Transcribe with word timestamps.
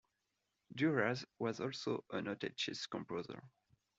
Duras 0.73 1.23
was 1.37 1.59
also 1.59 2.03
a 2.11 2.23
noted 2.23 2.57
chess 2.57 2.87
composer. 2.87 3.39